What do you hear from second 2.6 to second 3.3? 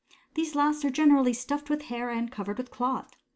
cloth.